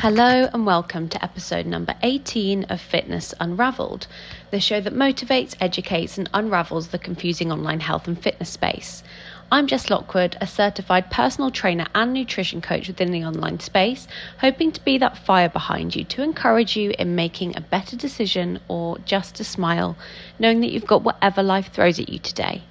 [0.00, 4.06] Hello and welcome to episode number 18 of Fitness Unraveled,
[4.52, 9.02] the show that motivates, educates, and unravels the confusing online health and fitness space.
[9.50, 14.06] I'm Jess Lockwood, a certified personal trainer and nutrition coach within the online space,
[14.38, 18.60] hoping to be that fire behind you to encourage you in making a better decision
[18.68, 19.96] or just a smile,
[20.38, 22.62] knowing that you've got whatever life throws at you today.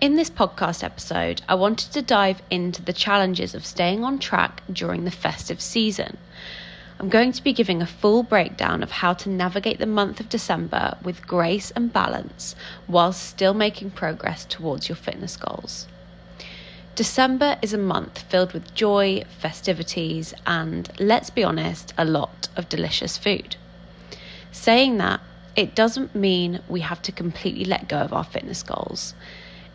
[0.00, 4.62] In this podcast episode, I wanted to dive into the challenges of staying on track
[4.70, 6.18] during the festive season.
[6.98, 10.28] I'm going to be giving a full breakdown of how to navigate the month of
[10.28, 12.54] December with grace and balance
[12.88, 15.86] whilst still making progress towards your fitness goals.
[16.96, 22.68] December is a month filled with joy, festivities, and let's be honest, a lot of
[22.68, 23.56] delicious food.
[24.50, 25.20] Saying that,
[25.56, 29.14] it doesn't mean we have to completely let go of our fitness goals.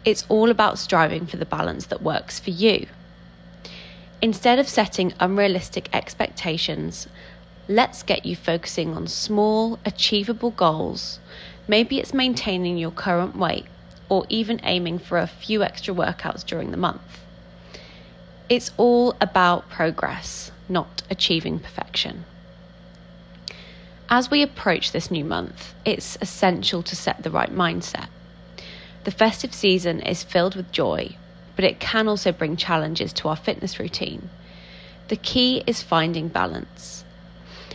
[0.06, 2.88] It's all about striving for the balance that works for you.
[4.22, 7.08] Instead of setting unrealistic expectations,
[7.68, 11.20] let's get you focusing on small, achievable goals.
[11.68, 13.68] Maybe it's maintaining your current weight
[14.10, 17.26] or even aiming for a few extra workouts during the month.
[18.50, 22.26] It's all about progress, not achieving perfection.
[24.10, 28.08] As we approach this new month, it's essential to set the right mindset.
[29.10, 31.16] The festive season is filled with joy,
[31.56, 34.30] but it can also bring challenges to our fitness routine.
[35.08, 37.04] The key is finding balance.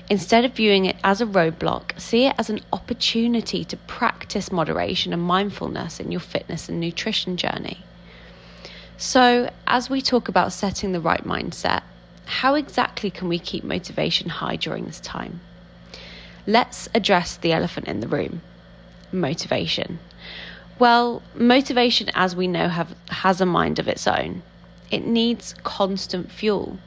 [0.09, 5.13] Instead of viewing it as a roadblock, see it as an opportunity to practice moderation
[5.13, 7.79] and mindfulness in your fitness and nutrition journey.
[8.97, 11.83] So, as we talk about setting the right mindset,
[12.27, 15.41] how exactly can we keep motivation high during this time?
[16.47, 18.41] Let's address the elephant in the room
[19.11, 19.99] motivation.
[20.79, 24.43] Well, motivation, as we know, have, has a mind of its own.
[24.91, 26.79] It needs constant fuel.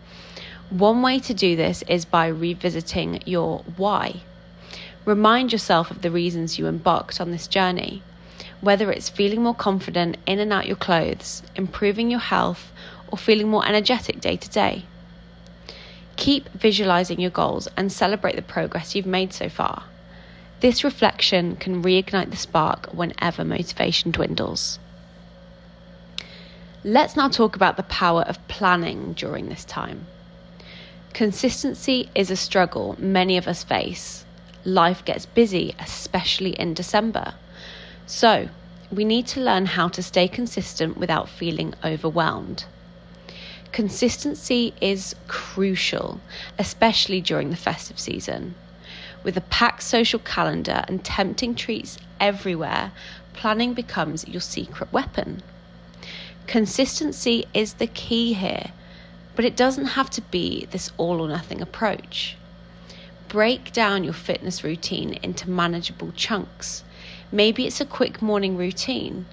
[0.69, 4.23] One way to do this is by revisiting your why.
[5.05, 8.03] Remind yourself of the reasons you embarked on this journey,
[8.59, 12.73] whether it's feeling more confident in and out your clothes, improving your health,
[13.07, 14.83] or feeling more energetic day to day.
[16.17, 19.83] Keep visualizing your goals and celebrate the progress you've made so far.
[20.59, 24.79] This reflection can reignite the spark whenever motivation dwindles.
[26.83, 30.07] Let's now talk about the power of planning during this time.
[31.13, 34.25] Consistency is a struggle many of us face.
[34.63, 37.33] Life gets busy, especially in December.
[38.05, 38.49] So,
[38.91, 42.65] we need to learn how to stay consistent without feeling overwhelmed.
[43.71, 46.19] Consistency is crucial,
[46.57, 48.55] especially during the festive season.
[49.27, 52.93] With a packed social calendar and tempting treats everywhere,
[53.33, 55.41] planning becomes your secret weapon.
[56.47, 58.67] Consistency is the key here,
[59.35, 62.37] but it doesn't have to be this all or nothing approach.
[63.27, 66.85] Break down your fitness routine into manageable chunks.
[67.29, 69.25] Maybe it's a quick morning routine,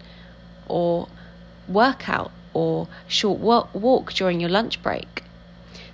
[0.66, 1.06] or
[1.68, 5.22] workout, or short walk during your lunch break.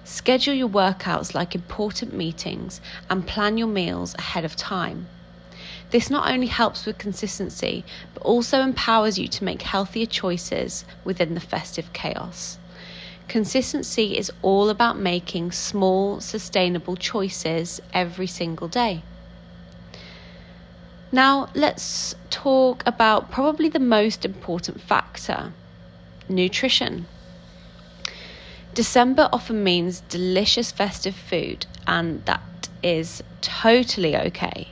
[0.04, 5.08] Schedule your workouts like important meetings and plan your meals ahead of time.
[5.90, 7.84] This not only helps with consistency,
[8.14, 12.58] but also empowers you to make healthier choices within the festive chaos.
[13.28, 19.04] Consistency is all about making small, sustainable choices every single day.
[21.12, 25.54] Now, let's talk about probably the most important factor
[26.28, 27.08] nutrition.
[28.72, 34.68] December often means delicious festive food, and that is totally okay.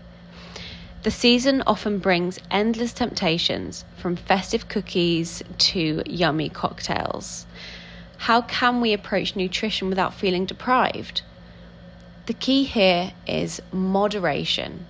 [1.02, 7.46] The season often brings endless temptations from festive cookies to yummy cocktails.
[8.18, 11.22] How can we approach nutrition without feeling deprived?
[12.26, 14.86] The key here is moderation.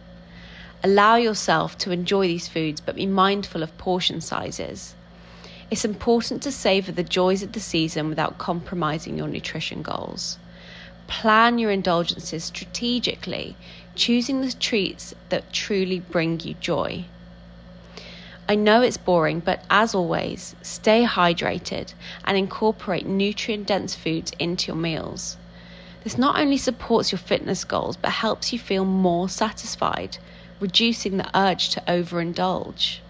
[0.85, 4.95] Allow yourself to enjoy these foods, but be mindful of portion sizes.
[5.71, 10.39] It's important to savour the joys of the season without compromising your nutrition goals.
[11.07, 13.59] Plan your indulgences strategically,
[13.95, 17.05] choosing the treats that truly bring you joy.
[18.49, 21.93] I know it's boring, but as always, stay hydrated
[22.25, 25.37] and incorporate nutrient dense foods into your meals.
[26.03, 30.17] This not only supports your fitness goals, but helps you feel more satisfied,
[30.61, 33.01] reducing the urge to overindulge.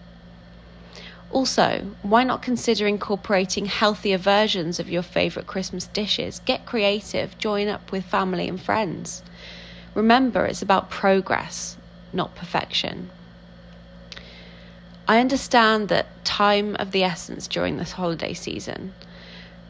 [1.31, 6.41] Also, why not consider incorporating healthier versions of your favourite Christmas dishes?
[6.41, 9.23] Get creative, join up with family and friends.
[9.95, 11.77] Remember, it's about progress,
[12.13, 13.11] not perfection.
[15.07, 18.95] I understand that time of the essence during this holiday season.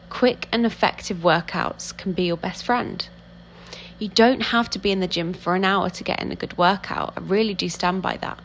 [0.09, 3.07] Quick and effective workouts can be your best friend.
[3.97, 6.35] You don't have to be in the gym for an hour to get in a
[6.35, 7.13] good workout.
[7.17, 8.39] I really do stand by that.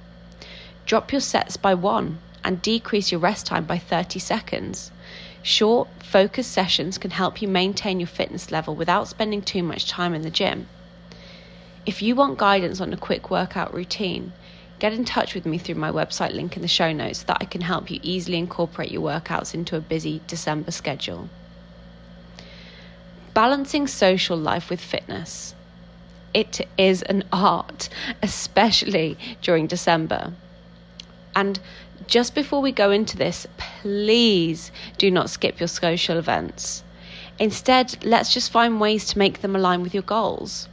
[0.85, 4.93] Drop your sets by one and decrease your rest time by 30 seconds.
[5.43, 10.15] Short, focused sessions can help you maintain your fitness level without spending too much time
[10.15, 10.69] in the gym.
[11.87, 14.33] If you want guidance on a quick workout routine,
[14.79, 17.39] get in touch with me through my website link in the show notes so that
[17.41, 21.29] I can help you easily incorporate your workouts into a busy December schedule.
[23.35, 25.55] Balancing social life with fitness.
[26.33, 27.89] It is an art,
[28.23, 30.33] especially during December.
[31.37, 31.59] And
[32.07, 36.85] just before we go into this, please do not skip your social events.
[37.39, 40.69] Instead, let's just find ways to make them align with your goals.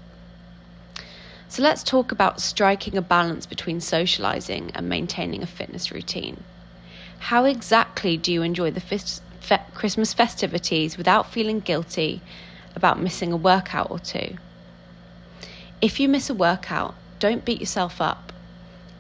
[1.48, 6.44] So let's talk about striking a balance between socializing and maintaining a fitness routine.
[7.20, 12.24] How exactly do you enjoy the fe- Christmas festivities without feeling guilty
[12.76, 14.38] about missing a workout or two?
[15.82, 18.32] If you miss a workout, don't beat yourself up.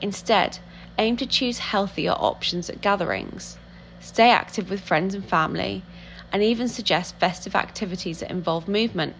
[0.01, 0.59] Instead,
[0.97, 3.57] aim to choose healthier options at gatherings.
[3.99, 5.83] Stay active with friends and family,
[6.31, 9.15] and even suggest festive activities that involve movement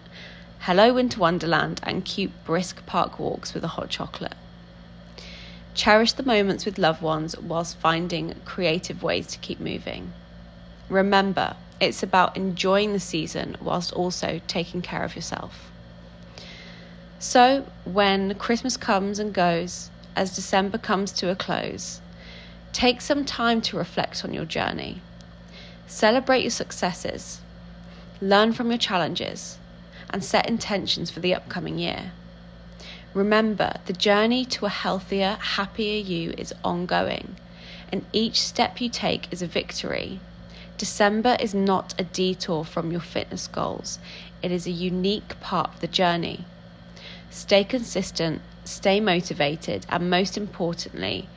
[0.60, 4.36] Hello Winter Wonderland, and cute, brisk park walks with a hot chocolate.
[5.74, 10.12] Cherish the moments with loved ones whilst finding creative ways to keep moving.
[10.88, 15.72] Remember, it's about enjoying the season whilst also taking care of yourself.
[17.18, 22.00] So, when Christmas comes and goes, as December comes to a close,
[22.72, 25.00] take some time to reflect on your journey.
[25.86, 27.40] Celebrate your successes,
[28.20, 29.58] learn from your challenges,
[30.10, 32.12] and set intentions for the upcoming year.
[33.14, 37.36] Remember, the journey to a healthier, happier you is ongoing,
[37.92, 40.18] and each step you take is a victory.
[40.78, 43.98] December is not a detour from your fitness goals,
[44.42, 46.44] it is a unique part of the journey.
[47.30, 51.28] Stay consistent, stay motivated, and most importantly,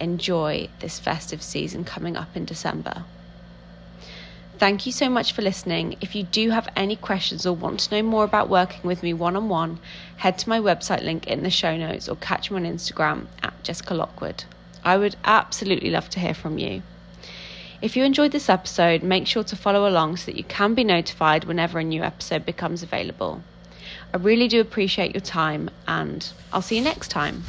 [0.00, 3.04] enjoy this festive season coming up in December.
[4.58, 5.96] Thank you so much for listening.
[6.00, 9.12] If you do have any questions or want to know more about working with me
[9.12, 9.78] one on one,
[10.16, 13.62] head to my website link in the show notes or catch me on Instagram at
[13.62, 14.44] Jessica Lockwood.
[14.82, 16.82] I would absolutely love to hear from you.
[17.80, 20.82] If you enjoyed this episode, make sure to follow along so that you can be
[20.82, 23.44] notified whenever a new episode becomes available.
[24.14, 27.44] I really do appreciate your time, and I'll see you next time.